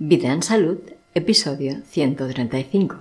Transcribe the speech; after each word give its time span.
Vida 0.00 0.32
en 0.32 0.44
Salud, 0.44 0.78
episodio 1.12 1.82
135. 1.90 2.98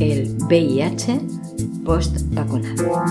El 0.00 0.36
VIH 0.48 1.20
post-vacunado. 1.84 3.04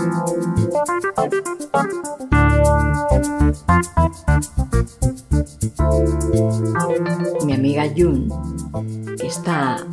Mi 7.46 7.54
amiga 7.54 7.90
Jun, 7.96 8.28
está 9.24 9.86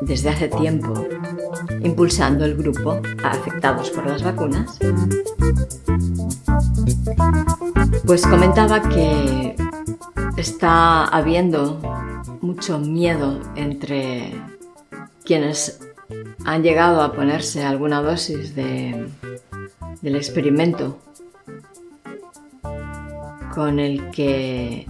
desde 0.00 0.30
hace 0.30 0.48
tiempo 0.48 0.94
impulsando 1.82 2.44
el 2.44 2.56
grupo 2.56 3.00
afectados 3.22 3.90
por 3.90 4.06
las 4.06 4.22
vacunas, 4.22 4.78
pues 8.06 8.26
comentaba 8.26 8.80
que 8.88 9.54
está 10.36 11.04
habiendo 11.04 11.80
mucho 12.40 12.78
miedo 12.78 13.40
entre 13.56 14.32
quienes 15.24 15.80
han 16.44 16.62
llegado 16.62 17.02
a 17.02 17.12
ponerse 17.12 17.64
alguna 17.64 18.00
dosis 18.00 18.54
de, 18.54 19.08
del 20.00 20.16
experimento 20.16 20.98
con 23.54 23.78
el 23.80 24.10
que 24.10 24.86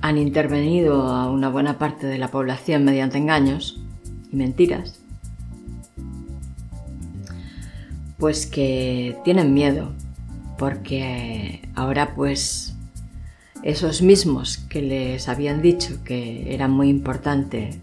han 0.00 0.16
intervenido 0.16 1.02
a 1.02 1.30
una 1.30 1.48
buena 1.48 1.78
parte 1.78 2.06
de 2.06 2.18
la 2.18 2.28
población 2.28 2.84
mediante 2.84 3.18
engaños 3.18 3.77
y 4.30 4.36
mentiras, 4.36 5.00
pues 8.18 8.46
que 8.46 9.16
tienen 9.24 9.54
miedo 9.54 9.92
porque 10.58 11.68
ahora 11.74 12.14
pues 12.14 12.74
esos 13.62 14.02
mismos 14.02 14.58
que 14.58 14.82
les 14.82 15.28
habían 15.28 15.62
dicho 15.62 16.02
que 16.04 16.54
era 16.54 16.68
muy 16.68 16.88
importante 16.88 17.80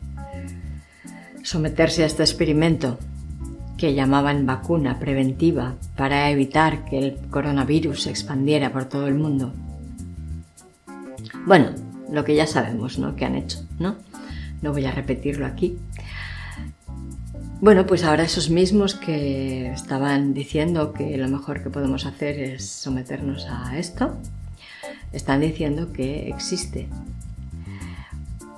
someterse 1.43 2.03
a 2.03 2.07
este 2.07 2.23
experimento 2.23 2.97
que 3.77 3.93
llamaban 3.93 4.45
vacuna 4.45 4.99
preventiva 4.99 5.75
para 5.95 6.29
evitar 6.29 6.85
que 6.85 6.97
el 6.97 7.17
coronavirus 7.29 8.03
se 8.03 8.09
expandiera 8.09 8.71
por 8.71 8.85
todo 8.85 9.07
el 9.07 9.15
mundo. 9.15 9.53
Bueno, 11.45 11.71
lo 12.11 12.23
que 12.23 12.35
ya 12.35 12.47
sabemos, 12.47 12.97
¿no? 12.97 13.15
Que 13.15 13.25
han 13.25 13.35
hecho, 13.35 13.59
¿no? 13.79 13.95
No 14.61 14.71
voy 14.71 14.85
a 14.85 14.91
repetirlo 14.91 15.45
aquí. 15.45 15.77
Bueno, 17.65 17.87
pues 17.87 18.03
ahora 18.03 18.21
esos 18.21 18.51
mismos 18.51 18.93
que 18.93 19.71
estaban 19.71 20.35
diciendo 20.35 20.93
que 20.93 21.17
lo 21.17 21.27
mejor 21.27 21.63
que 21.63 21.71
podemos 21.71 22.05
hacer 22.05 22.39
es 22.39 22.63
someternos 22.63 23.47
a 23.49 23.79
esto, 23.79 24.17
están 25.11 25.41
diciendo 25.41 25.91
que 25.91 26.29
existe 26.29 26.87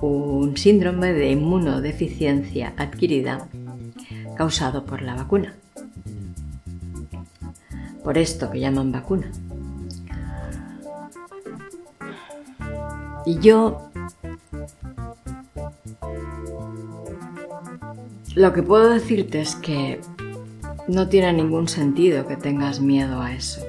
un 0.02 0.58
síndrome 0.58 1.14
de 1.14 1.30
inmunodeficiencia 1.30 2.74
adquirida 2.76 3.48
causado 4.36 4.84
por 4.84 5.00
la 5.00 5.14
vacuna. 5.14 5.54
Por 8.04 8.18
esto 8.18 8.50
que 8.50 8.60
llaman 8.60 8.92
vacuna. 8.92 9.32
Y 13.24 13.38
yo 13.38 13.88
lo 18.38 18.52
que 18.52 18.62
puedo 18.62 18.88
decirte 18.88 19.40
es 19.40 19.56
que 19.56 20.00
no 20.86 21.08
tiene 21.08 21.32
ningún 21.32 21.66
sentido 21.66 22.28
que 22.28 22.36
tengas 22.36 22.78
miedo 22.78 23.20
a 23.20 23.34
eso. 23.34 23.66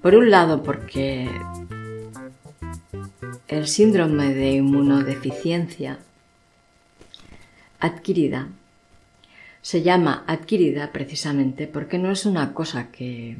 Por 0.00 0.14
un 0.14 0.30
lado, 0.30 0.62
porque 0.62 1.28
el 3.48 3.66
síndrome 3.66 4.32
de 4.34 4.52
inmunodeficiencia 4.52 5.98
adquirida 7.80 8.50
se 9.60 9.82
llama 9.82 10.22
adquirida 10.28 10.92
precisamente 10.92 11.66
porque 11.66 11.98
no 11.98 12.12
es 12.12 12.24
una 12.24 12.54
cosa 12.54 12.92
que, 12.92 13.36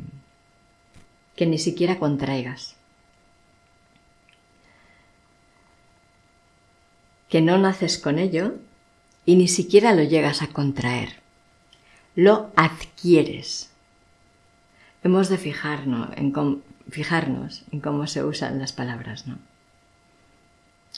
que 1.36 1.46
ni 1.46 1.58
siquiera 1.58 2.00
contraigas. 2.00 2.77
Que 7.28 7.40
no 7.40 7.58
naces 7.58 7.98
con 7.98 8.18
ello 8.18 8.54
y 9.24 9.36
ni 9.36 9.48
siquiera 9.48 9.94
lo 9.94 10.02
llegas 10.02 10.42
a 10.42 10.48
contraer. 10.48 11.20
Lo 12.14 12.50
adquieres. 12.56 13.70
Hemos 15.04 15.28
de 15.28 15.38
fijarnos 15.38 16.10
en, 16.16 16.32
cómo, 16.32 16.60
fijarnos 16.90 17.62
en 17.70 17.80
cómo 17.80 18.06
se 18.06 18.24
usan 18.24 18.58
las 18.58 18.72
palabras, 18.72 19.26
¿no? 19.26 19.38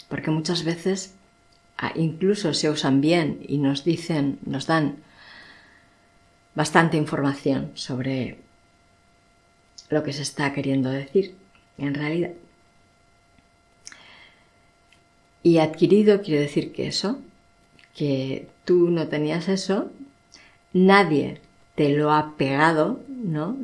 Porque 0.08 0.30
muchas 0.30 0.64
veces 0.64 1.14
incluso 1.94 2.54
se 2.54 2.70
usan 2.70 3.00
bien 3.00 3.40
y 3.46 3.58
nos 3.58 3.84
dicen, 3.84 4.38
nos 4.44 4.66
dan 4.66 4.96
bastante 6.54 6.96
información 6.96 7.72
sobre 7.74 8.38
lo 9.88 10.02
que 10.02 10.12
se 10.12 10.22
está 10.22 10.52
queriendo 10.52 10.90
decir 10.90 11.34
en 11.78 11.94
realidad. 11.94 12.32
Y 15.42 15.58
adquirido 15.58 16.22
quiere 16.22 16.40
decir 16.40 16.72
que 16.72 16.86
eso, 16.86 17.18
que 17.94 18.48
tú 18.64 18.90
no 18.90 19.08
tenías 19.08 19.48
eso, 19.48 19.90
nadie 20.72 21.40
te 21.74 21.90
lo 21.90 22.12
ha 22.12 22.36
pegado, 22.36 23.00
¿no? 23.08 23.56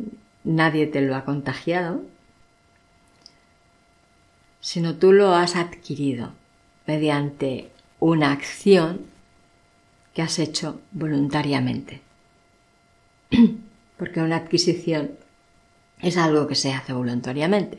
Nadie 0.45 0.87
te 0.87 1.01
lo 1.01 1.17
ha 1.17 1.25
contagiado, 1.25 2.03
sino 4.61 4.97
tú 4.97 5.13
lo 5.13 5.35
has 5.35 5.55
adquirido 5.57 6.33
mediante 6.87 7.71
una 8.01 8.33
acción 8.33 9.03
que 10.15 10.23
has 10.23 10.39
hecho 10.39 10.81
voluntariamente. 10.93 12.01
Porque 13.99 14.21
una 14.21 14.37
adquisición 14.37 15.13
es 16.01 16.17
algo 16.17 16.47
que 16.47 16.55
se 16.55 16.73
hace 16.73 16.93
voluntariamente. 16.93 17.79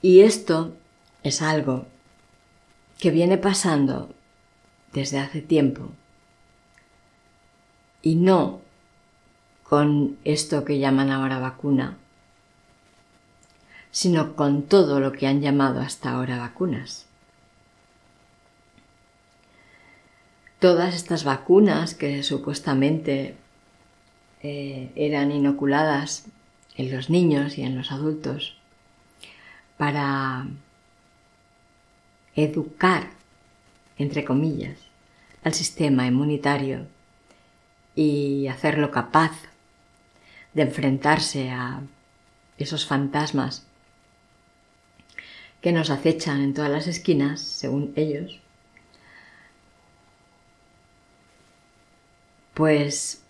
Y 0.00 0.20
esto 0.20 0.74
es 1.28 1.42
algo 1.42 1.86
que 2.98 3.10
viene 3.10 3.38
pasando 3.38 4.14
desde 4.92 5.18
hace 5.18 5.40
tiempo 5.40 5.90
y 8.02 8.16
no 8.16 8.60
con 9.62 10.16
esto 10.24 10.64
que 10.64 10.78
llaman 10.78 11.10
ahora 11.10 11.38
vacuna, 11.38 11.98
sino 13.90 14.34
con 14.34 14.62
todo 14.62 14.98
lo 14.98 15.12
que 15.12 15.26
han 15.26 15.42
llamado 15.42 15.80
hasta 15.80 16.12
ahora 16.12 16.38
vacunas. 16.38 17.06
Todas 20.58 20.94
estas 20.94 21.24
vacunas 21.24 21.94
que 21.94 22.22
supuestamente 22.22 23.36
eh, 24.42 24.90
eran 24.96 25.30
inoculadas 25.30 26.24
en 26.76 26.90
los 26.90 27.10
niños 27.10 27.58
y 27.58 27.62
en 27.62 27.76
los 27.76 27.92
adultos 27.92 28.56
para 29.76 30.46
educar, 32.44 33.10
entre 33.98 34.24
comillas, 34.24 34.78
al 35.42 35.54
sistema 35.54 36.06
inmunitario 36.06 36.86
y 37.96 38.46
hacerlo 38.46 38.90
capaz 38.90 39.32
de 40.54 40.62
enfrentarse 40.62 41.50
a 41.50 41.80
esos 42.56 42.86
fantasmas 42.86 43.66
que 45.60 45.72
nos 45.72 45.90
acechan 45.90 46.40
en 46.40 46.54
todas 46.54 46.70
las 46.70 46.86
esquinas, 46.86 47.40
según 47.40 47.92
ellos, 47.96 48.38
pues 52.54 53.22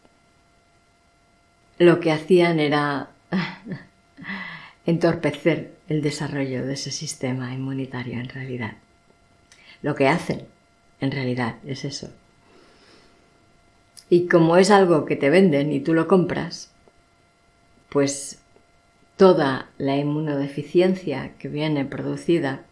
lo 1.78 2.00
que 2.00 2.12
hacían 2.12 2.60
era 2.60 3.08
entorpecer 4.86 5.76
el 5.88 6.02
desarrollo 6.02 6.66
de 6.66 6.74
ese 6.74 6.90
sistema 6.90 7.54
inmunitario 7.54 8.14
en 8.14 8.28
realidad. 8.28 8.76
Lo 9.82 9.94
que 9.94 10.08
hacen, 10.08 10.46
en 11.00 11.10
realidad, 11.10 11.56
es 11.64 11.84
eso. 11.84 12.10
Y 14.10 14.26
como 14.26 14.56
es 14.56 14.70
algo 14.70 15.04
que 15.04 15.16
te 15.16 15.30
venden 15.30 15.72
y 15.72 15.80
tú 15.80 15.94
lo 15.94 16.08
compras, 16.08 16.70
pues 17.88 18.40
toda 19.16 19.68
la 19.78 19.96
inmunodeficiencia 19.96 21.32
que 21.38 21.48
viene 21.48 21.84
producida 21.84 22.62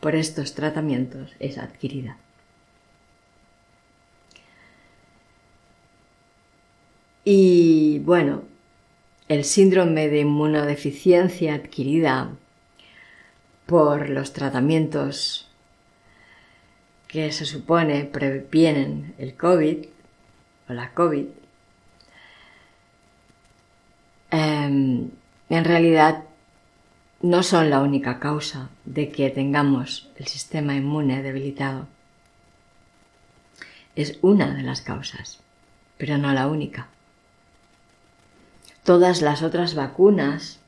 por 0.00 0.16
estos 0.16 0.54
tratamientos 0.54 1.30
es 1.38 1.58
adquirida. 1.58 2.16
Y 7.24 8.00
bueno, 8.00 8.42
el 9.28 9.44
síndrome 9.44 10.08
de 10.08 10.20
inmunodeficiencia 10.20 11.54
adquirida 11.54 12.30
por 13.66 14.08
los 14.08 14.32
tratamientos 14.32 15.48
que 17.12 17.30
se 17.30 17.44
supone 17.44 18.06
previenen 18.06 19.14
el 19.18 19.36
COVID 19.36 19.84
o 20.70 20.72
la 20.72 20.94
COVID, 20.94 21.26
em, 24.30 25.10
en 25.50 25.64
realidad 25.64 26.24
no 27.20 27.42
son 27.42 27.68
la 27.68 27.82
única 27.82 28.18
causa 28.18 28.70
de 28.86 29.10
que 29.10 29.28
tengamos 29.28 30.08
el 30.16 30.26
sistema 30.26 30.74
inmune 30.74 31.22
debilitado. 31.22 31.86
Es 33.94 34.18
una 34.22 34.54
de 34.54 34.62
las 34.62 34.80
causas, 34.80 35.40
pero 35.98 36.16
no 36.16 36.32
la 36.32 36.46
única. 36.46 36.88
Todas 38.84 39.20
las 39.20 39.42
otras 39.42 39.74
vacunas, 39.74 40.60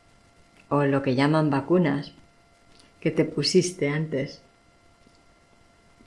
o 0.68 0.84
lo 0.84 1.02
que 1.02 1.14
llaman 1.14 1.48
vacunas, 1.48 2.12
que 3.00 3.10
te 3.10 3.24
pusiste 3.24 3.88
antes, 3.88 4.43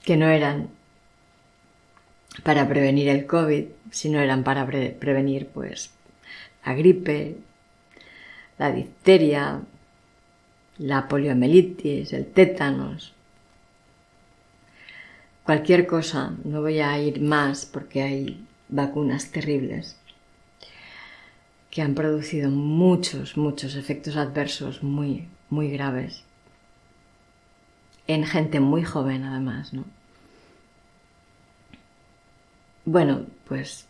que 0.08 0.16
no 0.16 0.30
eran 0.30 0.70
para 2.42 2.66
prevenir 2.66 3.10
el 3.10 3.26
COVID, 3.26 3.64
sino 3.90 4.20
eran 4.20 4.42
para 4.42 4.64
prevenir 4.66 5.48
pues 5.48 5.90
la 6.64 6.72
gripe, 6.72 7.36
la 8.56 8.72
difteria, 8.72 9.60
la 10.78 11.08
poliomielitis, 11.08 12.14
el 12.14 12.24
tétanos, 12.24 13.12
cualquier 15.44 15.86
cosa, 15.86 16.32
no 16.42 16.62
voy 16.62 16.80
a 16.80 16.98
ir 16.98 17.20
más 17.20 17.66
porque 17.66 18.00
hay 18.00 18.46
vacunas 18.70 19.30
terribles 19.30 19.98
que 21.70 21.82
han 21.82 21.94
producido 21.94 22.48
muchos, 22.48 23.36
muchos 23.36 23.74
efectos 23.74 24.16
adversos 24.16 24.82
muy, 24.82 25.28
muy 25.50 25.70
graves 25.70 26.24
en 28.08 28.24
gente 28.24 28.58
muy 28.58 28.82
joven 28.82 29.22
además, 29.22 29.72
¿no? 29.74 29.84
Bueno, 32.90 33.26
pues 33.46 33.84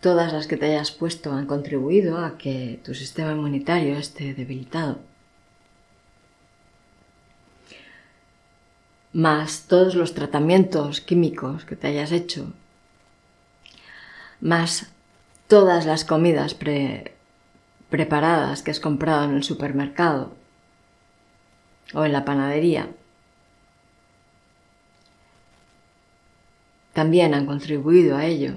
todas 0.00 0.32
las 0.32 0.46
que 0.46 0.56
te 0.56 0.64
hayas 0.64 0.90
puesto 0.90 1.34
han 1.34 1.44
contribuido 1.44 2.24
a 2.24 2.38
que 2.38 2.80
tu 2.82 2.94
sistema 2.94 3.32
inmunitario 3.32 3.98
esté 3.98 4.32
debilitado. 4.32 4.98
Más 9.12 9.66
todos 9.68 9.94
los 9.94 10.14
tratamientos 10.14 11.02
químicos 11.02 11.66
que 11.66 11.76
te 11.76 11.88
hayas 11.88 12.12
hecho. 12.12 12.50
Más 14.40 14.86
todas 15.46 15.84
las 15.84 16.06
comidas 16.06 16.56
preparadas 17.90 18.62
que 18.62 18.70
has 18.70 18.80
comprado 18.80 19.24
en 19.24 19.34
el 19.36 19.44
supermercado 19.44 20.32
o 21.92 22.06
en 22.06 22.12
la 22.14 22.24
panadería. 22.24 22.88
También 26.94 27.34
han 27.34 27.44
contribuido 27.44 28.16
a 28.16 28.24
ello. 28.24 28.54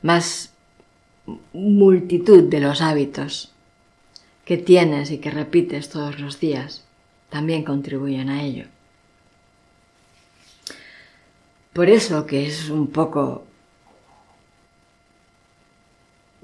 Más 0.00 0.54
multitud 1.52 2.44
de 2.44 2.60
los 2.60 2.80
hábitos 2.80 3.52
que 4.46 4.56
tienes 4.56 5.10
y 5.10 5.18
que 5.18 5.30
repites 5.30 5.90
todos 5.90 6.18
los 6.18 6.40
días 6.40 6.84
también 7.28 7.64
contribuyen 7.64 8.30
a 8.30 8.42
ello. 8.42 8.66
Por 11.72 11.88
eso 11.88 12.26
que 12.26 12.46
es 12.46 12.68
un 12.70 12.88
poco, 12.88 13.44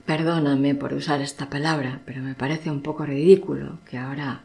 perdóname 0.05 0.75
por 0.75 0.93
usar 0.93 1.21
esta 1.21 1.51
palabra, 1.51 2.01
pero 2.05 2.23
me 2.23 2.35
parece 2.35 2.71
un 2.71 2.83
poco 2.83 3.07
ridículo 3.07 3.79
que 3.89 3.99
ahora 3.99 4.43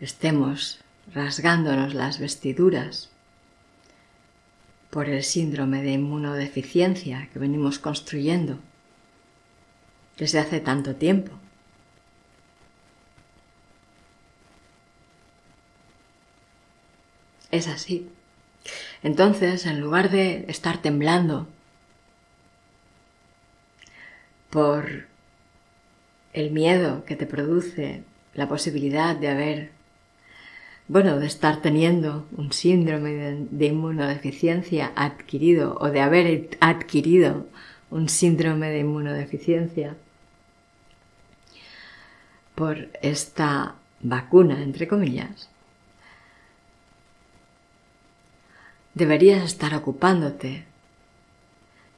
estemos 0.00 0.80
rasgándonos 1.12 1.94
las 1.94 2.20
vestiduras 2.20 3.11
por 4.92 5.08
el 5.08 5.22
síndrome 5.22 5.82
de 5.82 5.92
inmunodeficiencia 5.92 7.30
que 7.32 7.38
venimos 7.38 7.78
construyendo 7.78 8.58
desde 10.18 10.38
hace 10.38 10.60
tanto 10.60 10.96
tiempo. 10.96 11.32
Es 17.50 17.68
así. 17.68 18.10
Entonces, 19.02 19.64
en 19.64 19.80
lugar 19.80 20.10
de 20.10 20.44
estar 20.48 20.82
temblando 20.82 21.48
por 24.50 25.06
el 26.34 26.50
miedo 26.50 27.06
que 27.06 27.16
te 27.16 27.24
produce 27.24 28.04
la 28.34 28.46
posibilidad 28.46 29.16
de 29.16 29.28
haber 29.28 29.70
bueno, 30.88 31.18
de 31.18 31.26
estar 31.26 31.62
teniendo 31.62 32.26
un 32.36 32.52
síndrome 32.52 33.12
de, 33.12 33.66
inmunodeficiencia 33.66 34.92
adquirido 34.96 35.76
o 35.80 35.88
de 35.88 36.00
haber 36.00 36.58
adquirido 36.60 37.46
un 37.90 38.08
síndrome 38.08 38.68
de 38.70 38.80
inmunodeficiencia 38.80 39.96
por 42.54 42.88
esta 43.00 43.76
vacuna, 44.00 44.62
entre 44.62 44.88
comillas, 44.88 45.48
deberías 48.94 49.44
estar 49.44 49.74
ocupándote 49.74 50.64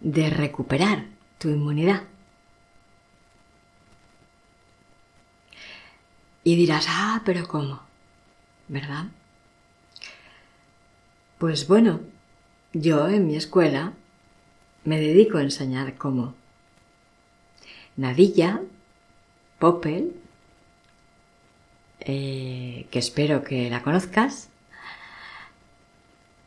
de 0.00 0.30
recuperar 0.30 1.06
tu 1.38 1.48
inmunidad. 1.48 2.02
Y 6.44 6.56
dirás, 6.56 6.86
ah, 6.88 7.22
pero 7.24 7.48
¿cómo? 7.48 7.80
¿Verdad? 8.68 9.06
Pues 11.38 11.68
bueno, 11.68 12.00
yo 12.72 13.08
en 13.08 13.26
mi 13.26 13.36
escuela 13.36 13.92
me 14.84 15.00
dedico 15.00 15.38
a 15.38 15.42
enseñar 15.42 15.96
cómo. 15.96 16.34
Nadilla, 17.96 18.60
Popel, 19.58 20.12
eh, 22.00 22.86
que 22.90 22.98
espero 22.98 23.44
que 23.44 23.70
la 23.70 23.82
conozcas, 23.82 24.48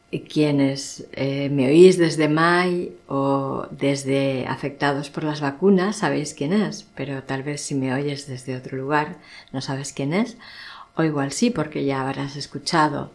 y 0.10 0.22
quienes 0.22 1.06
eh, 1.14 1.50
me 1.50 1.68
oís 1.68 1.98
desde 1.98 2.30
May 2.30 2.96
o 3.08 3.68
desde 3.72 4.48
afectados 4.48 5.10
por 5.10 5.24
las 5.24 5.42
vacunas 5.42 5.98
sabéis 5.98 6.34
quién 6.34 6.54
es, 6.54 6.88
pero 6.96 7.24
tal 7.24 7.44
vez 7.44 7.62
si 7.62 7.76
me 7.76 7.94
oyes 7.94 8.26
desde 8.28 8.56
otro 8.56 8.78
lugar 8.78 9.18
no 9.52 9.60
sabes 9.60 9.92
quién 9.92 10.14
es, 10.14 10.38
o 10.98 11.04
igual 11.04 11.32
sí, 11.32 11.52
porque 11.52 11.86
ya 11.86 12.02
habrás 12.02 12.36
escuchado 12.36 13.12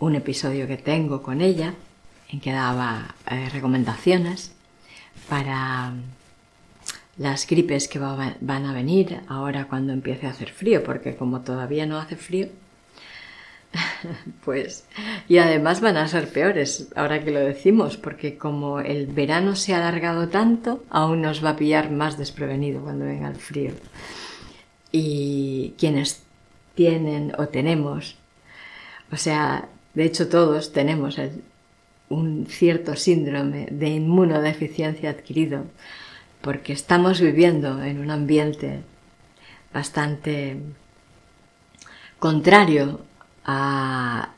un 0.00 0.16
episodio 0.16 0.66
que 0.66 0.76
tengo 0.76 1.22
con 1.22 1.40
ella 1.40 1.74
en 2.28 2.40
que 2.40 2.52
daba 2.52 3.14
eh, 3.30 3.48
recomendaciones 3.50 4.52
para 5.28 5.92
las 7.16 7.46
gripes 7.46 7.86
que 7.86 8.00
van 8.00 8.66
a 8.66 8.72
venir 8.72 9.20
ahora 9.28 9.68
cuando 9.68 9.92
empiece 9.92 10.26
a 10.26 10.30
hacer 10.30 10.50
frío, 10.50 10.82
porque 10.82 11.14
como 11.14 11.42
todavía 11.42 11.86
no 11.86 11.98
hace 11.98 12.16
frío, 12.16 12.48
pues 14.44 14.84
y 15.28 15.38
además 15.38 15.80
van 15.80 15.96
a 15.96 16.08
ser 16.08 16.28
peores 16.28 16.88
ahora 16.96 17.22
que 17.22 17.30
lo 17.30 17.38
decimos, 17.38 17.96
porque 17.96 18.36
como 18.36 18.80
el 18.80 19.06
verano 19.06 19.54
se 19.54 19.72
ha 19.72 19.76
alargado 19.76 20.28
tanto, 20.28 20.82
aún 20.90 21.22
nos 21.22 21.44
va 21.44 21.50
a 21.50 21.56
pillar 21.56 21.92
más 21.92 22.18
desprevenido 22.18 22.82
cuando 22.82 23.04
venga 23.04 23.28
el 23.28 23.36
frío. 23.36 23.70
Y 24.90 25.74
quienes 25.76 26.24
tienen 26.74 27.32
o 27.38 27.48
tenemos, 27.48 28.16
o 29.12 29.16
sea, 29.16 29.68
de 29.94 30.04
hecho 30.04 30.28
todos 30.28 30.72
tenemos 30.72 31.18
un 32.08 32.46
cierto 32.46 32.96
síndrome 32.96 33.66
de 33.70 33.88
inmunodeficiencia 33.88 35.10
adquirido, 35.10 35.64
porque 36.40 36.72
estamos 36.72 37.20
viviendo 37.20 37.82
en 37.82 38.00
un 38.00 38.10
ambiente 38.10 38.80
bastante 39.72 40.58
contrario 42.18 43.00
al 43.44 44.28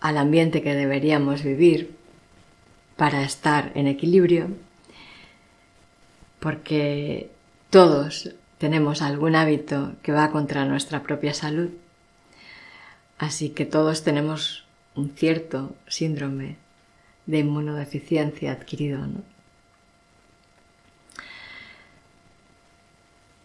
ambiente 0.00 0.62
que 0.62 0.74
deberíamos 0.74 1.42
vivir 1.42 1.96
para 2.96 3.22
estar 3.22 3.72
en 3.74 3.86
equilibrio, 3.86 4.48
porque 6.40 7.30
todos 7.70 8.34
tenemos 8.62 9.02
algún 9.02 9.34
hábito 9.34 9.94
que 10.04 10.12
va 10.12 10.30
contra 10.30 10.64
nuestra 10.64 11.02
propia 11.02 11.34
salud. 11.34 11.70
Así 13.18 13.48
que 13.50 13.66
todos 13.66 14.04
tenemos 14.04 14.64
un 14.94 15.10
cierto 15.16 15.74
síndrome 15.88 16.58
de 17.26 17.40
inmunodeficiencia 17.40 18.52
adquirido. 18.52 19.00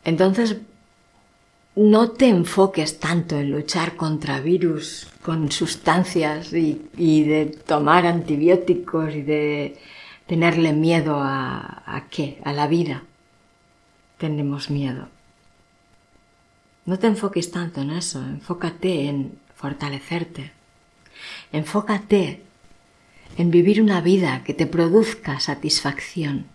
Entonces, 0.03 0.57
no 1.75 2.11
te 2.11 2.27
enfoques 2.27 2.99
tanto 2.99 3.39
en 3.39 3.49
luchar 3.49 3.95
contra 3.95 4.39
virus 4.39 5.07
con 5.23 5.51
sustancias 5.51 6.53
y, 6.53 7.23
de 7.23 7.47
tomar 7.65 8.05
antibióticos 8.05 9.15
y 9.15 9.23
de 9.23 9.79
tenerle 10.27 10.73
miedo 10.73 11.15
a, 11.19 11.81
a 11.87 12.07
qué, 12.07 12.39
a 12.43 12.53
la 12.53 12.67
vida 12.67 13.01
tenemos 14.17 14.69
miedo. 14.69 15.09
No 16.85 16.97
te 16.99 17.07
enfoques 17.07 17.51
tanto 17.51 17.81
en 17.81 17.91
eso, 17.91 18.21
enfócate 18.21 19.09
en 19.09 19.37
fortalecerte. 19.55 20.51
Enfócate 21.51 22.41
en 23.37 23.51
vivir 23.51 23.81
una 23.81 24.01
vida 24.01 24.43
que 24.43 24.53
te 24.53 24.65
produzca 24.67 25.39
satisfacción. 25.39 26.45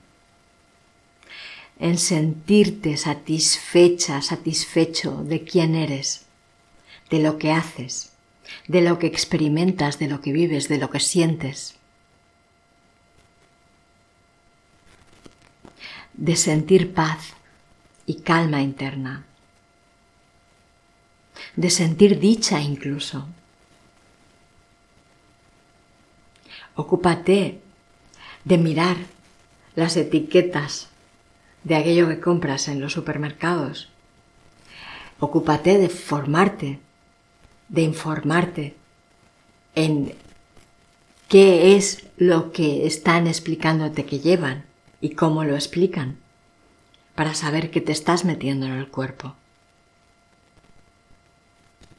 en 1.78 1.98
sentirte 1.98 2.96
satisfecha, 2.96 4.22
satisfecho 4.22 5.24
de 5.24 5.42
quién 5.42 5.74
eres, 5.74 6.26
de 7.10 7.18
lo 7.18 7.38
que 7.38 7.50
haces, 7.50 8.12
de 8.68 8.82
lo 8.82 9.00
que 9.00 9.08
experimentas, 9.08 9.98
de 9.98 10.06
lo 10.06 10.20
que 10.20 10.30
vives, 10.32 10.68
de 10.68 10.78
lo 10.78 10.90
que 10.90 11.00
sientes. 11.00 11.74
De 16.12 16.36
sentir 16.36 16.94
paz 16.94 17.34
y 18.06 18.20
calma 18.20 18.62
interna. 18.62 19.24
De 21.56 21.70
sentir 21.70 22.18
dicha 22.18 22.60
incluso. 22.60 23.26
Ocúpate 26.74 27.60
de 28.44 28.58
mirar 28.58 28.96
las 29.74 29.96
etiquetas 29.96 30.88
de 31.64 31.76
aquello 31.76 32.08
que 32.08 32.20
compras 32.20 32.68
en 32.68 32.80
los 32.80 32.92
supermercados. 32.92 33.88
Ocúpate 35.20 35.78
de 35.78 35.88
formarte, 35.88 36.80
de 37.68 37.82
informarte 37.82 38.76
en 39.74 40.14
qué 41.28 41.76
es 41.76 42.06
lo 42.16 42.52
que 42.52 42.86
están 42.86 43.26
explicándote 43.26 44.04
que 44.04 44.20
llevan 44.20 44.64
y 45.00 45.10
cómo 45.10 45.44
lo 45.44 45.54
explican, 45.54 46.18
para 47.14 47.34
saber 47.34 47.70
qué 47.70 47.80
te 47.80 47.92
estás 47.92 48.24
metiendo 48.24 48.66
en 48.66 48.72
el 48.72 48.88
cuerpo. 48.88 49.34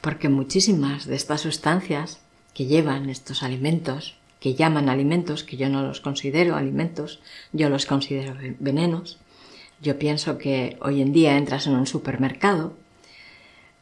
Porque 0.00 0.28
muchísimas 0.28 1.06
de 1.06 1.16
estas 1.16 1.40
sustancias 1.40 2.20
que 2.52 2.66
llevan 2.66 3.08
estos 3.08 3.42
alimentos, 3.42 4.16
que 4.40 4.54
llaman 4.54 4.88
alimentos, 4.88 5.44
que 5.44 5.56
yo 5.56 5.68
no 5.68 5.82
los 5.82 6.00
considero 6.00 6.56
alimentos, 6.56 7.20
yo 7.52 7.68
los 7.68 7.86
considero 7.86 8.34
venenos, 8.58 9.18
yo 9.80 9.98
pienso 9.98 10.38
que 10.38 10.76
hoy 10.80 11.00
en 11.00 11.12
día 11.12 11.36
entras 11.36 11.66
en 11.66 11.74
un 11.74 11.86
supermercado 11.86 12.76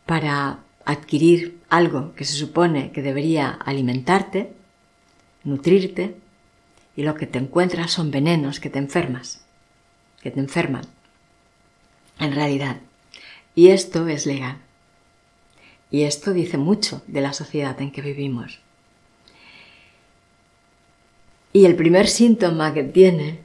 para 0.07 0.61
adquirir 0.85 1.59
algo 1.69 2.15
que 2.15 2.25
se 2.25 2.35
supone 2.35 2.93
que 2.93 3.03
debería 3.03 3.51
alimentarte, 3.51 4.53
nutrirte, 5.45 6.17
y 6.97 7.03
lo 7.03 7.15
que 7.15 7.27
te 7.27 7.39
encuentras 7.39 7.91
son 7.91 8.11
venenos 8.11 8.61
que 8.61 8.71
te 8.71 8.79
enfermas, 8.79 9.45
que 10.23 10.31
te 10.31 10.41
enferman, 10.41 10.85
en 12.19 12.35
realidad. 12.35 12.79
Y 13.55 13.69
esto 13.69 14.07
es 14.09 14.27
legal. 14.27 14.59
Y 15.91 16.03
esto 16.03 16.33
dice 16.33 16.57
mucho 16.57 17.03
de 17.07 17.21
la 17.21 17.33
sociedad 17.33 17.81
en 17.81 17.91
que 17.91 18.01
vivimos. 18.01 18.61
Y 21.53 21.67
el 21.67 21.77
primer 21.77 22.09
síntoma 22.09 22.73
que 22.73 22.83
tiene 22.83 23.41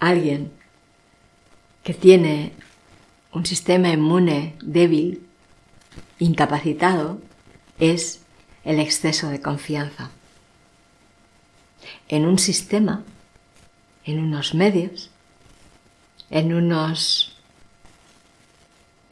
alguien 0.00 0.50
que 1.84 1.94
tiene 1.94 2.52
un 3.32 3.46
sistema 3.46 3.90
inmune 3.90 4.56
débil, 4.60 5.24
incapacitado, 6.18 7.20
es 7.78 8.22
el 8.64 8.80
exceso 8.80 9.28
de 9.28 9.40
confianza. 9.40 10.10
En 12.08 12.26
un 12.26 12.40
sistema, 12.40 13.04
en 14.04 14.18
unos 14.18 14.54
medios, 14.54 15.10
en 16.30 16.52
unos 16.52 17.35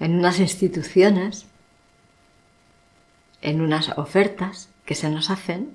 en 0.04 0.18
unas 0.18 0.38
instituciones, 0.38 1.46
en 3.40 3.62
unas 3.62 3.88
ofertas 3.96 4.68
que 4.84 4.94
se 4.94 5.08
nos 5.08 5.30
hacen 5.30 5.72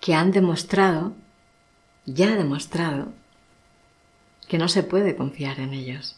que 0.00 0.16
han 0.16 0.32
demostrado, 0.32 1.12
ya 2.06 2.34
demostrado, 2.34 3.12
que 4.48 4.58
no 4.58 4.66
se 4.66 4.82
puede 4.82 5.14
confiar 5.14 5.60
en 5.60 5.74
ellos. 5.74 6.16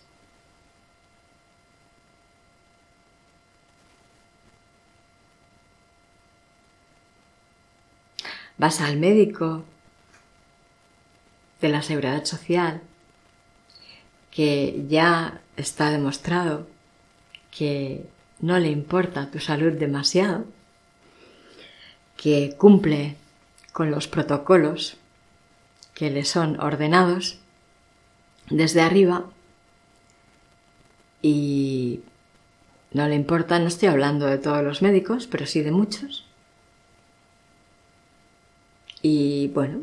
Vas 8.57 8.81
al 8.81 8.97
médico 8.97 9.67
de 11.61 11.69
la 11.69 11.83
seguridad 11.83 12.25
social 12.25 12.81
que 14.37 14.85
ya 14.87 15.41
está 15.57 15.91
demostrado 15.91 16.69
que 17.51 18.05
no 18.41 18.59
le 18.59 18.69
importa 18.69 19.31
tu 19.31 19.41
salud 19.41 19.73
demasiado, 19.73 20.45
que 22.19 22.55
cumple 22.59 23.17
con 23.73 23.91
los 23.91 24.09
protocolos 24.09 24.99
que 25.95 26.11
le 26.11 26.27
son 26.27 26.61
ordenados 26.61 27.39
desde 28.51 28.83
arriba 28.83 29.25
y 31.23 32.03
no 32.93 33.09
le 33.09 33.15
importa, 33.15 33.59
no 33.59 33.69
estoy 33.69 33.89
hablando 33.89 34.27
de 34.27 34.37
todos 34.37 34.63
los 34.63 34.83
médicos, 34.83 35.27
pero 35.27 35.47
sí 35.47 35.63
de 35.63 35.71
muchos. 35.71 36.27
Y 39.01 39.49
bueno, 39.49 39.81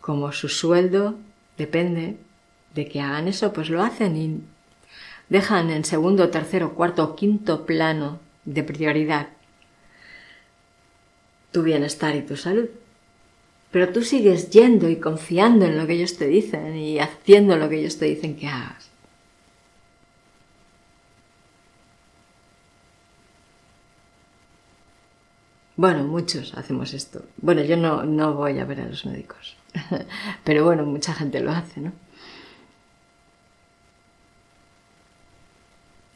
como 0.00 0.30
su 0.30 0.48
sueldo 0.48 1.16
depende 1.58 2.18
de 2.74 2.88
que 2.88 3.00
hagan 3.00 3.28
eso, 3.28 3.52
pues 3.52 3.70
lo 3.70 3.82
hacen 3.82 4.16
y 4.16 4.40
dejan 5.28 5.70
en 5.70 5.84
segundo, 5.84 6.30
tercero, 6.30 6.74
cuarto 6.74 7.14
quinto 7.16 7.64
plano 7.66 8.18
de 8.44 8.62
prioridad 8.62 9.28
tu 11.54 11.62
bienestar 11.62 12.16
y 12.16 12.22
tu 12.22 12.36
salud. 12.36 12.68
Pero 13.70 13.90
tú 13.90 14.02
sigues 14.02 14.50
yendo 14.50 14.88
y 14.90 14.96
confiando 14.96 15.64
en 15.66 15.78
lo 15.78 15.86
que 15.86 15.94
ellos 15.94 16.16
te 16.18 16.26
dicen 16.26 16.76
y 16.76 16.98
haciendo 16.98 17.56
lo 17.56 17.68
que 17.68 17.78
ellos 17.78 17.96
te 17.96 18.06
dicen 18.06 18.36
que 18.36 18.48
hagas. 18.48 18.90
Bueno, 25.76 26.04
muchos 26.04 26.54
hacemos 26.54 26.92
esto. 26.92 27.22
Bueno, 27.36 27.62
yo 27.62 27.76
no, 27.76 28.04
no 28.04 28.34
voy 28.34 28.58
a 28.58 28.64
ver 28.64 28.80
a 28.80 28.86
los 28.86 29.06
médicos. 29.06 29.56
Pero 30.44 30.64
bueno, 30.64 30.84
mucha 30.84 31.14
gente 31.14 31.40
lo 31.40 31.52
hace, 31.52 31.80
¿no? 31.80 31.92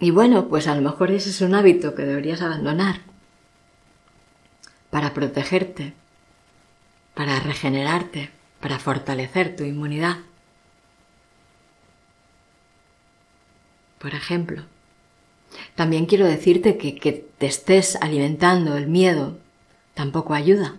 Y 0.00 0.10
bueno, 0.10 0.48
pues 0.48 0.68
a 0.68 0.74
lo 0.74 0.82
mejor 0.82 1.10
ese 1.10 1.30
es 1.30 1.40
un 1.40 1.54
hábito 1.54 1.94
que 1.94 2.02
deberías 2.02 2.42
abandonar 2.42 3.00
para 4.90 5.12
protegerte 5.12 5.94
para 7.18 7.40
regenerarte, 7.40 8.30
para 8.60 8.78
fortalecer 8.78 9.56
tu 9.56 9.64
inmunidad. 9.64 10.18
Por 13.98 14.14
ejemplo, 14.14 14.62
también 15.74 16.06
quiero 16.06 16.26
decirte 16.26 16.78
que 16.78 16.94
que 16.94 17.10
te 17.10 17.46
estés 17.46 17.96
alimentando 17.96 18.76
el 18.76 18.86
miedo 18.86 19.36
tampoco 19.94 20.32
ayuda. 20.32 20.76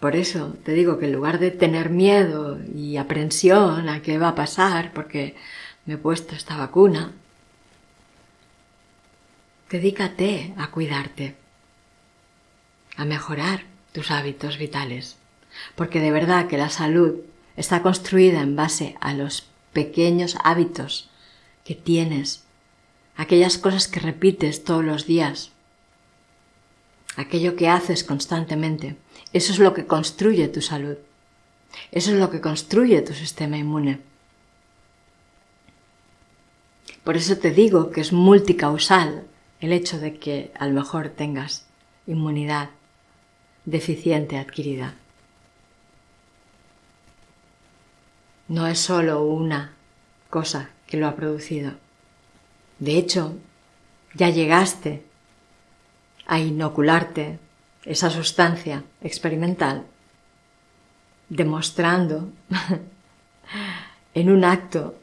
Por 0.00 0.16
eso 0.16 0.56
te 0.64 0.72
digo 0.72 0.98
que 0.98 1.06
en 1.06 1.12
lugar 1.12 1.38
de 1.38 1.52
tener 1.52 1.90
miedo 1.90 2.58
y 2.74 2.96
aprensión 2.96 3.88
a 3.88 4.02
qué 4.02 4.18
va 4.18 4.30
a 4.30 4.34
pasar 4.34 4.92
porque 4.92 5.36
me 5.86 5.94
he 5.94 5.98
puesto 5.98 6.34
esta 6.34 6.56
vacuna, 6.56 7.12
dedícate 9.70 10.54
a 10.56 10.70
cuidarte, 10.70 11.36
a 12.96 13.04
mejorar 13.04 13.64
tus 13.92 14.10
hábitos 14.10 14.58
vitales. 14.58 15.16
Porque 15.74 16.00
de 16.00 16.10
verdad 16.10 16.46
que 16.46 16.58
la 16.58 16.70
salud 16.70 17.20
está 17.56 17.82
construida 17.82 18.40
en 18.40 18.56
base 18.56 18.96
a 19.00 19.12
los 19.14 19.48
pequeños 19.72 20.36
hábitos 20.44 21.10
que 21.64 21.74
tienes, 21.74 22.44
aquellas 23.16 23.58
cosas 23.58 23.88
que 23.88 24.00
repites 24.00 24.64
todos 24.64 24.84
los 24.84 25.06
días, 25.06 25.50
aquello 27.16 27.56
que 27.56 27.68
haces 27.68 28.04
constantemente. 28.04 28.96
Eso 29.32 29.52
es 29.52 29.58
lo 29.58 29.74
que 29.74 29.86
construye 29.86 30.48
tu 30.48 30.62
salud. 30.62 30.96
Eso 31.90 32.12
es 32.12 32.18
lo 32.18 32.30
que 32.30 32.40
construye 32.40 33.02
tu 33.02 33.12
sistema 33.12 33.58
inmune. 33.58 34.00
Por 37.04 37.16
eso 37.16 37.36
te 37.36 37.50
digo 37.50 37.90
que 37.90 38.00
es 38.00 38.12
multicausal 38.12 39.24
el 39.60 39.72
hecho 39.72 39.98
de 39.98 40.18
que 40.18 40.52
a 40.58 40.66
lo 40.66 40.74
mejor 40.74 41.08
tengas 41.08 41.66
inmunidad 42.06 42.70
deficiente 43.64 44.38
adquirida. 44.38 44.94
No 48.48 48.66
es 48.66 48.78
solo 48.78 49.22
una 49.24 49.72
cosa 50.30 50.70
que 50.86 50.96
lo 50.96 51.06
ha 51.06 51.16
producido. 51.16 51.72
De 52.78 52.96
hecho, 52.96 53.36
ya 54.14 54.30
llegaste 54.30 55.02
a 56.26 56.38
inocularte 56.40 57.38
esa 57.84 58.10
sustancia 58.10 58.84
experimental, 59.02 59.86
demostrando 61.28 62.30
en 64.14 64.30
un 64.30 64.44
acto 64.44 64.94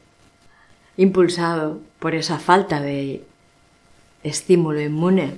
impulsado 0.96 1.80
por 1.98 2.14
esa 2.14 2.38
falta 2.38 2.80
de 2.80 3.24
estímulo 4.26 4.80
inmune 4.80 5.34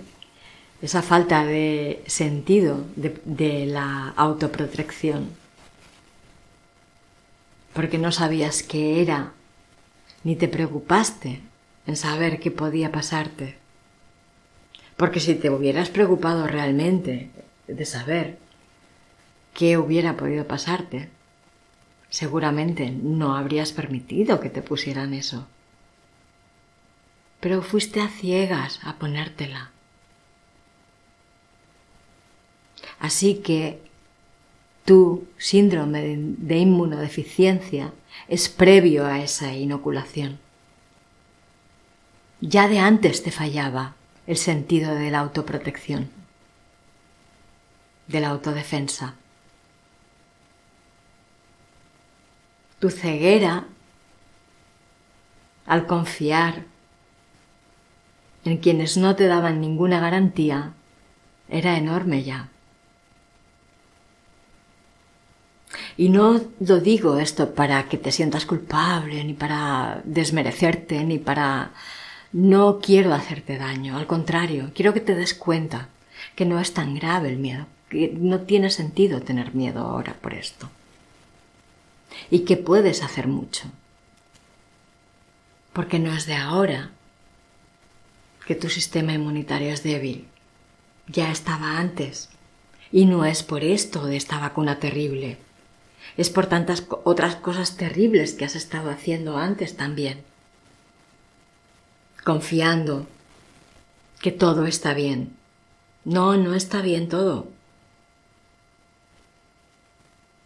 esa 0.80 1.02
falta 1.02 1.44
de 1.44 2.02
sentido 2.06 2.84
de, 2.96 3.66
la 3.66 4.12
autoprotección. 4.16 5.30
porque 7.74 7.98
no 7.98 8.10
sabías 8.10 8.64
qué 8.64 9.00
era, 9.02 9.32
ni 10.24 10.34
te 10.34 10.48
preocupaste 10.48 11.40
en 11.86 11.96
saber 11.96 12.40
qué 12.40 12.50
podía 12.50 12.90
pasarte. 12.90 13.56
Porque 14.96 15.20
si 15.20 15.36
te 15.36 15.48
hubieras 15.48 15.88
preocupado 15.88 16.48
realmente 16.48 17.30
de 17.68 17.84
saber 17.84 18.38
qué 19.54 19.78
hubiera 19.78 20.16
podido 20.16 20.44
pasarte, 20.44 21.08
seguramente 22.10 22.90
no 22.90 23.36
habrías 23.36 23.70
permitido 23.72 24.40
que 24.40 24.50
te 24.50 24.62
pusieran 24.62 25.14
eso. 25.14 25.46
Pero 27.40 27.62
fuiste 27.62 28.00
a 28.00 28.08
ciegas 28.08 28.80
a 28.82 28.94
ponértela. 28.96 29.70
Así 32.98 33.36
que 33.36 33.80
tu 34.84 35.28
síndrome 35.36 36.16
de 36.18 36.56
inmunodeficiencia 36.56 37.92
es 38.26 38.48
previo 38.48 39.06
a 39.06 39.20
esa 39.22 39.54
inoculación. 39.54 40.38
Ya 42.40 42.68
de 42.68 42.78
antes 42.78 43.22
te 43.22 43.30
fallaba 43.30 43.94
el 44.26 44.36
sentido 44.36 44.94
de 44.94 45.10
la 45.10 45.20
autoprotección, 45.20 46.10
de 48.06 48.20
la 48.20 48.28
autodefensa. 48.28 49.14
Tu 52.78 52.90
ceguera 52.90 53.66
al 55.66 55.86
confiar 55.86 56.64
en 58.48 58.58
quienes 58.58 58.96
no 58.96 59.16
te 59.16 59.26
daban 59.26 59.60
ninguna 59.60 60.00
garantía 60.00 60.72
era 61.48 61.76
enorme 61.76 62.22
ya. 62.22 62.48
Y 65.96 66.10
no 66.10 66.40
lo 66.60 66.80
digo 66.80 67.18
esto 67.18 67.54
para 67.54 67.88
que 67.88 67.98
te 67.98 68.12
sientas 68.12 68.46
culpable, 68.46 69.24
ni 69.24 69.34
para 69.34 70.00
desmerecerte, 70.04 71.04
ni 71.04 71.18
para... 71.18 71.72
No 72.30 72.78
quiero 72.80 73.14
hacerte 73.14 73.56
daño, 73.56 73.96
al 73.96 74.06
contrario, 74.06 74.70
quiero 74.74 74.92
que 74.92 75.00
te 75.00 75.14
des 75.14 75.34
cuenta 75.34 75.88
que 76.36 76.44
no 76.44 76.60
es 76.60 76.74
tan 76.74 76.94
grave 76.94 77.30
el 77.30 77.38
miedo, 77.38 77.66
que 77.88 78.14
no 78.16 78.40
tiene 78.40 78.70
sentido 78.70 79.22
tener 79.22 79.54
miedo 79.54 79.80
ahora 79.80 80.14
por 80.20 80.34
esto. 80.34 80.68
Y 82.30 82.40
que 82.40 82.56
puedes 82.56 83.02
hacer 83.02 83.26
mucho. 83.26 83.64
Porque 85.72 85.98
no 85.98 86.12
es 86.12 86.26
de 86.26 86.34
ahora 86.34 86.90
que 88.48 88.56
tu 88.56 88.68
sistema 88.68 89.12
inmunitario 89.12 89.72
es 89.72 89.84
débil. 89.84 90.26
Ya 91.06 91.30
estaba 91.30 91.78
antes. 91.78 92.30
Y 92.90 93.04
no 93.04 93.24
es 93.24 93.44
por 93.44 93.62
esto 93.62 94.06
de 94.06 94.16
esta 94.16 94.40
vacuna 94.40 94.80
terrible 94.80 95.38
es 96.18 96.30
por 96.30 96.46
tantas 96.46 96.84
otras 97.04 97.36
cosas 97.36 97.76
terribles 97.76 98.34
que 98.34 98.44
has 98.44 98.56
estado 98.56 98.90
haciendo 98.90 99.36
antes 99.36 99.76
también. 99.76 100.24
Confiando 102.24 103.06
que 104.20 104.32
todo 104.32 104.66
está 104.66 104.94
bien. 104.94 105.36
No, 106.04 106.36
no 106.36 106.54
está 106.54 106.82
bien 106.82 107.08
todo. 107.08 107.48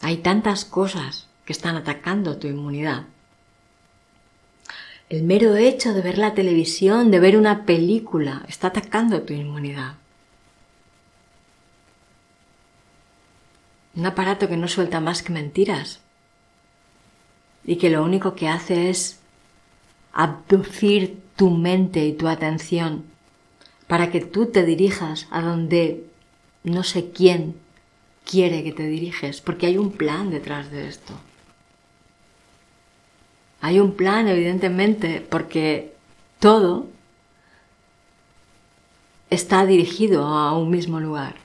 Hay 0.03 0.19
tantas 0.19 0.67
cosas 0.67 1.29
que 1.47 1.55
están 1.55 1.77
atacando 1.77 2.37
tu 2.37 2.49
inmunidad. 2.49 3.05
El 5.13 5.25
mero 5.25 5.57
hecho 5.57 5.93
de 5.93 6.01
ver 6.01 6.17
la 6.17 6.33
televisión, 6.33 7.11
de 7.11 7.21
ver 7.21 7.37
una 7.37 7.67
película, 7.67 8.47
está 8.49 8.69
atacando 8.69 9.21
tu 9.21 9.35
inmunidad. 9.35 9.97
Un 13.95 14.07
aparato 14.07 14.49
que 14.49 14.57
no 14.57 14.69
suelta 14.69 15.01
más 15.01 15.23
que 15.23 15.35
mentiras 15.35 16.01
y 17.67 17.77
que 17.77 17.91
lo 17.91 18.03
único 18.03 18.35
que 18.35 18.49
hace 18.49 18.89
es 18.89 19.19
abducir 20.15 21.21
tu 21.37 21.51
mente 21.51 22.07
y 22.07 22.15
tu 22.15 22.27
atención 22.27 23.05
para 23.89 24.11
que 24.11 24.23
tú 24.23 24.47
te 24.47 24.65
dirijas 24.65 25.27
a 25.31 25.43
donde 25.43 26.07
no 26.65 26.85
sé 26.85 27.11
quién 27.11 27.55
quiere 28.25 28.65
que 28.65 28.73
te 28.73 28.87
diriges, 28.87 29.43
porque 29.43 29.67
hay 29.67 29.77
un 29.77 29.93
plan 29.93 30.31
detrás 30.31 30.71
de 30.71 30.89
esto. 30.89 31.13
Hay 33.63 33.79
un 33.79 33.95
plan, 33.95 34.27
evidentemente, 34.27 35.21
porque 35.21 35.95
todo 36.41 36.89
está 39.31 39.65
dirigido 39.65 40.27
a 40.27 40.53
un 40.59 40.69
mismo 40.69 41.01
lugar 41.01 41.37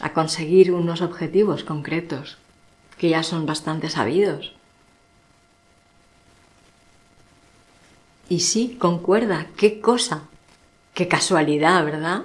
a 0.00 0.14
conseguir 0.14 0.72
unos 0.72 1.02
objetivos 1.02 1.64
concretos 1.64 2.38
que 2.96 3.10
ya 3.10 3.22
son 3.22 3.44
bastante 3.44 3.90
sabidos. 3.90 4.54
Y 8.30 8.40
sí, 8.40 8.78
concuerda, 8.80 9.48
qué 9.58 9.82
cosa, 9.82 10.22
qué 10.94 11.08
casualidad, 11.08 11.84
¿verdad? 11.84 12.22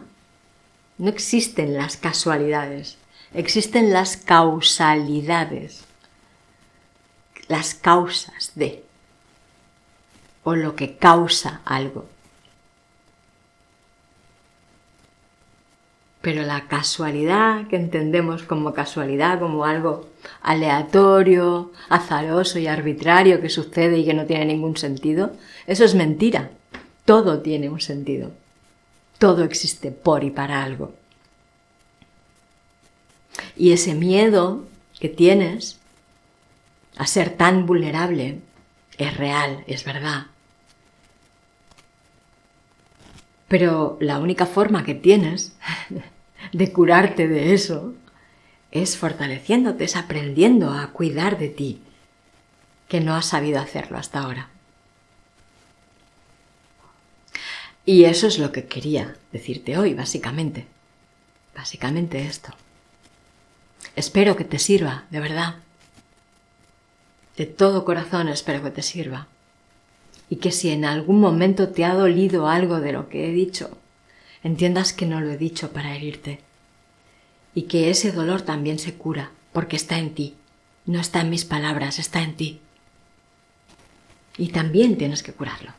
No 0.98 1.10
existen 1.10 1.76
las 1.76 1.98
casualidades, 1.98 2.98
existen 3.34 3.92
las 3.92 4.16
causalidades, 4.16 5.84
las 7.48 7.76
causas 7.76 8.52
de, 8.56 8.84
o 10.44 10.56
lo 10.56 10.76
que 10.76 10.98
causa 10.98 11.62
algo. 11.66 12.06
Pero 16.22 16.42
la 16.42 16.68
casualidad 16.68 17.68
que 17.68 17.76
entendemos 17.76 18.42
como 18.42 18.74
casualidad, 18.74 19.40
como 19.40 19.64
algo 19.64 20.10
aleatorio, 20.42 21.72
azaroso 21.88 22.58
y 22.58 22.66
arbitrario 22.66 23.42
que 23.42 23.50
sucede 23.50 24.00
y 24.00 24.06
que 24.06 24.16
no 24.16 24.26
tiene 24.26 24.46
ningún 24.46 24.76
sentido, 24.76 25.34
eso 25.68 25.86
es 25.86 25.94
mentira. 25.94 26.50
Todo 27.06 27.42
tiene 27.42 27.70
un 27.70 27.80
sentido. 27.80 28.32
Todo 29.20 29.44
existe 29.44 29.92
por 29.92 30.24
y 30.24 30.32
para 30.32 30.64
algo. 30.64 30.94
Y 33.56 33.72
ese 33.72 33.94
miedo 33.94 34.66
que 35.00 35.10
tienes 35.10 35.80
a 36.98 37.08
ser 37.08 37.32
tan 37.32 37.66
vulnerable 37.66 38.40
es 38.98 39.18
real, 39.18 39.64
es 39.68 39.84
verdad. 39.84 40.28
Pero 43.48 43.98
la 44.00 44.20
única 44.20 44.46
forma 44.46 44.84
que 44.84 44.96
tienes 44.96 45.56
de 46.52 46.72
curarte 46.72 47.28
de 47.28 47.54
eso 47.54 47.94
es 48.72 48.98
fortaleciéndote, 48.98 49.86
es 49.86 49.96
aprendiendo 49.96 50.72
a 50.72 50.88
cuidar 50.92 51.38
de 51.38 51.50
ti, 51.50 51.82
que 52.88 53.00
no 53.00 53.16
has 53.16 53.28
sabido 53.28 53.60
hacerlo 53.60 53.98
hasta 53.98 54.20
ahora. 54.20 54.50
Y 57.86 58.06
eso 58.06 58.28
es 58.28 58.40
lo 58.40 58.52
que 58.52 58.66
quería 58.66 59.16
decirte 59.32 59.78
hoy, 59.78 59.94
básicamente. 59.94 60.66
Básicamente 61.56 62.26
esto. 62.26 62.52
Espero 63.96 64.36
que 64.36 64.44
te 64.44 64.60
sirva, 64.60 65.06
de 65.12 65.20
verdad. 65.20 65.56
De 67.38 67.46
todo 67.46 67.86
corazón 67.86 68.30
espero 68.30 68.64
que 68.64 68.72
te 68.72 68.82
sirva. 68.82 69.28
Y 70.30 70.38
que 70.38 70.52
si 70.52 70.70
en 70.72 70.86
algún 70.86 71.20
momento 71.20 71.70
te 71.70 71.86
ha 71.86 71.94
dolido 71.94 72.48
algo 72.48 72.80
de 72.80 72.92
lo 72.92 73.10
que 73.10 73.30
he 73.30 73.32
dicho, 73.32 73.78
entiendas 74.44 74.94
que 74.94 75.06
no 75.06 75.22
lo 75.22 75.32
he 75.32 75.38
dicho 75.38 75.72
para 75.72 75.96
herirte 75.96 76.40
y 77.54 77.64
que 77.64 77.90
ese 77.90 78.12
dolor 78.12 78.42
también 78.42 78.80
se 78.80 78.96
cura 78.96 79.32
porque 79.54 79.76
está 79.76 79.98
en 79.98 80.14
ti, 80.14 80.36
no 80.86 81.00
está 81.00 81.22
en 81.22 81.30
mis 81.30 81.46
palabras, 81.46 82.00
está 82.00 82.22
en 82.22 82.36
ti. 82.36 82.60
Y 84.38 84.50
también 84.50 84.98
tienes 84.98 85.24
que 85.24 85.32
curarlo. 85.32 85.72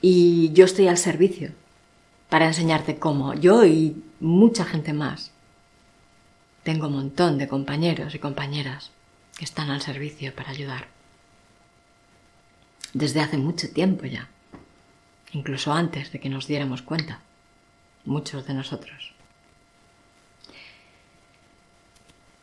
Y 0.00 0.52
yo 0.52 0.64
estoy 0.64 0.88
al 0.88 0.98
servicio 0.98 1.50
para 2.28 2.46
enseñarte 2.46 2.98
cómo. 2.98 3.34
Yo 3.34 3.66
y 3.66 4.02
mucha 4.20 4.64
gente 4.64 4.92
más. 4.92 5.31
Tengo 6.62 6.86
un 6.86 6.94
montón 6.94 7.38
de 7.38 7.48
compañeros 7.48 8.14
y 8.14 8.18
compañeras 8.18 8.90
que 9.36 9.44
están 9.44 9.70
al 9.70 9.82
servicio 9.82 10.34
para 10.34 10.50
ayudar. 10.50 10.88
Desde 12.92 13.20
hace 13.20 13.38
mucho 13.38 13.72
tiempo 13.72 14.06
ya 14.06 14.28
incluso 15.32 15.72
antes 15.72 16.12
de 16.12 16.20
que 16.20 16.28
nos 16.28 16.46
diéramos 16.46 16.82
cuenta, 16.82 17.20
muchos 18.04 18.46
de 18.46 18.54
nosotros. 18.54 19.12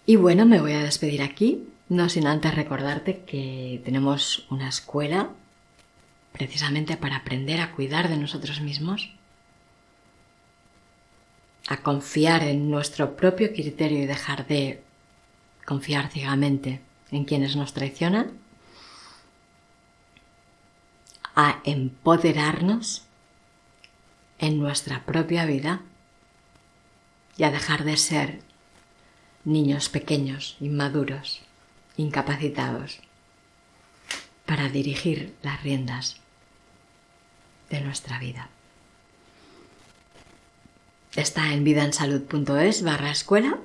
Y 0.05 0.15
bueno, 0.15 0.45
me 0.45 0.59
voy 0.59 0.73
a 0.73 0.83
despedir 0.83 1.21
aquí, 1.21 1.67
no 1.87 2.09
sin 2.09 2.25
antes 2.27 2.55
recordarte 2.55 3.23
que 3.25 3.81
tenemos 3.85 4.47
una 4.49 4.67
escuela 4.67 5.29
precisamente 6.33 6.97
para 6.97 7.17
aprender 7.17 7.61
a 7.61 7.71
cuidar 7.71 8.09
de 8.09 8.17
nosotros 8.17 8.61
mismos, 8.61 9.11
a 11.69 11.77
confiar 11.77 12.41
en 12.41 12.71
nuestro 12.71 13.15
propio 13.15 13.53
criterio 13.53 14.01
y 14.01 14.07
dejar 14.07 14.47
de 14.47 14.81
confiar 15.65 16.09
ciegamente 16.09 16.81
en 17.11 17.25
quienes 17.25 17.55
nos 17.55 17.73
traicionan 17.73 18.31
a 21.35 21.61
empoderarnos 21.65 23.03
en 24.39 24.57
nuestra 24.59 25.05
propia 25.05 25.45
vida 25.45 25.81
y 27.37 27.43
a 27.43 27.51
dejar 27.51 27.83
de 27.83 27.97
ser 27.97 28.41
niños 29.45 29.89
pequeños, 29.89 30.57
inmaduros, 30.59 31.41
incapacitados, 31.97 32.99
para 34.47 34.69
dirigir 34.69 35.35
las 35.43 35.61
riendas 35.61 36.17
de 37.69 37.81
nuestra 37.81 38.17
vida. 38.17 38.49
Está 41.15 41.53
en 41.53 41.63
vidaensalud.es 41.63 42.83
barra 42.83 43.11
escuela. 43.11 43.57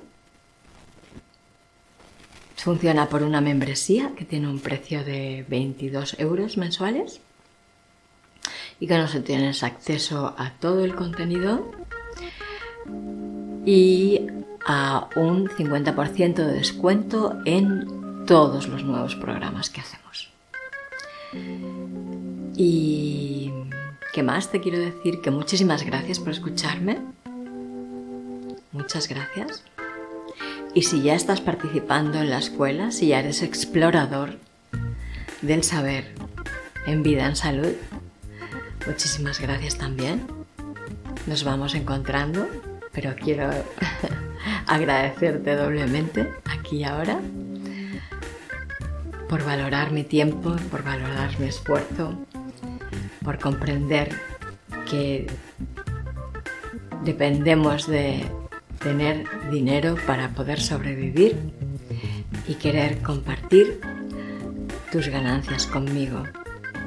Funciona 2.57 3.07
por 3.09 3.21
una 3.21 3.41
membresía 3.41 4.13
que 4.15 4.25
tiene 4.25 4.47
un 4.47 4.59
precio 4.59 5.03
de 5.03 5.45
22 5.47 6.19
euros 6.19 6.57
mensuales 6.57 7.21
y 8.79 8.87
no 8.87 9.07
se 9.07 9.21
tienes 9.21 9.63
acceso 9.63 10.33
a 10.37 10.51
todo 10.59 10.83
el 10.83 10.95
contenido 10.95 11.71
y 13.65 14.21
a 14.65 15.07
un 15.15 15.47
50% 15.47 16.33
de 16.33 16.53
descuento 16.53 17.39
en 17.45 18.25
todos 18.25 18.67
los 18.67 18.83
nuevos 18.83 19.15
programas 19.15 19.69
que 19.69 19.81
hacemos. 19.81 20.31
Y 22.57 23.51
qué 24.13 24.23
más 24.23 24.49
te 24.49 24.59
quiero 24.59 24.79
decir 24.79 25.21
que 25.21 25.29
muchísimas 25.29 25.83
gracias 25.83 26.19
por 26.19 26.31
escucharme. 26.31 26.99
Muchas 28.75 29.07
gracias. 29.07 29.63
Y 30.73 30.81
si 30.81 31.01
ya 31.01 31.15
estás 31.15 31.39
participando 31.39 32.19
en 32.19 32.29
la 32.29 32.39
escuela, 32.39 32.91
si 32.91 33.07
ya 33.07 33.19
eres 33.19 33.41
explorador 33.41 34.37
del 35.41 35.63
saber 35.63 36.13
en 36.85 37.01
vida 37.01 37.25
en 37.25 37.37
salud, 37.37 37.71
muchísimas 38.85 39.39
gracias 39.39 39.77
también. 39.77 40.27
Nos 41.25 41.45
vamos 41.45 41.73
encontrando, 41.73 42.49
pero 42.91 43.15
quiero 43.15 43.49
agradecerte 44.67 45.55
doblemente 45.55 46.33
aquí 46.43 46.79
y 46.79 46.83
ahora 46.83 47.21
por 49.29 49.45
valorar 49.45 49.93
mi 49.93 50.03
tiempo, 50.03 50.53
por 50.69 50.83
valorar 50.83 51.39
mi 51.39 51.47
esfuerzo, 51.47 52.13
por 53.23 53.39
comprender 53.39 54.19
que 54.89 55.27
dependemos 57.05 57.87
de 57.87 58.29
tener 58.85 59.25
dinero 59.49 59.95
para 60.05 60.29
poder 60.35 60.61
sobrevivir 60.61 61.35
y 62.47 62.53
querer 62.53 63.01
compartir 63.01 63.81
tus 64.91 65.07
ganancias 65.07 65.65
conmigo 65.65 66.21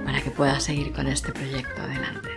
para 0.04 0.22
que 0.22 0.30
puedas 0.30 0.62
seguir 0.62 0.92
con 0.92 1.08
este 1.08 1.32
proyecto 1.32 1.82
adelante. 1.82 2.28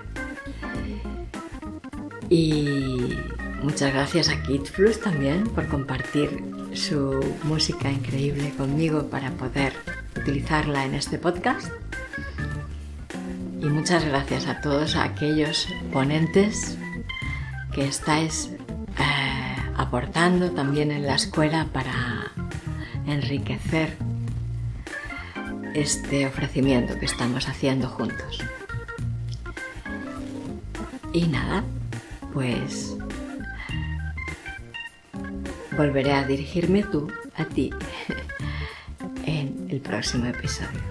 Y 2.28 3.14
muchas 3.62 3.94
gracias 3.94 4.30
a 4.30 4.42
Kid 4.42 4.64
Flux 4.64 5.00
también 5.00 5.44
por 5.44 5.68
compartir 5.68 6.44
su 6.74 7.20
música 7.44 7.92
increíble 7.92 8.52
conmigo 8.58 9.12
para 9.12 9.30
poder 9.30 9.74
utilizarla 10.20 10.86
en 10.86 10.96
este 10.96 11.20
podcast. 11.20 11.68
Y 13.62 13.66
muchas 13.66 14.04
gracias 14.06 14.48
a 14.48 14.60
todos 14.60 14.96
aquellos 14.96 15.68
ponentes 15.94 16.80
que 17.76 17.86
estáis 17.86 18.50
también 20.52 20.90
en 20.90 21.06
la 21.06 21.16
escuela 21.16 21.68
para 21.74 22.32
enriquecer 23.06 23.98
este 25.74 26.26
ofrecimiento 26.26 26.98
que 26.98 27.06
estamos 27.06 27.50
haciendo 27.50 27.90
juntos. 27.90 28.40
Y 31.12 31.28
nada, 31.28 31.66
pues 32.34 32.96
volveré 35.76 36.14
a 36.14 36.24
dirigirme 36.24 36.84
tú 36.84 37.12
a 37.36 37.44
ti 37.44 37.72
en 39.26 39.68
el 39.70 39.82
próximo 39.82 40.26
episodio. 40.26 40.91